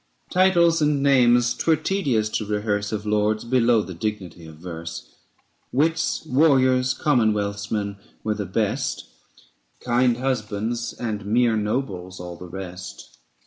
Titles 0.31 0.81
and 0.81 1.03
names 1.03 1.53
'twere 1.53 1.75
tedious 1.75 2.27
to 2.29 2.43
rehearse 2.43 2.91
Of 2.91 3.05
lords 3.05 3.43
below 3.45 3.83
the 3.83 3.93
dignity 3.93 4.47
of 4.47 4.55
verse. 4.55 5.13
570 5.71 5.77
Wits, 5.77 6.25
warriors, 6.25 6.93
commonwealth's 6.95 7.69
men 7.69 7.97
were 8.23 8.33
the 8.33 8.47
best; 8.47 9.05
Kind 9.79 10.17
husbands 10.17 10.93
and 10.93 11.23
mere 11.27 11.55
nobles 11.55 12.19
all 12.19 12.35
the 12.35 12.47
rest. 12.49 13.19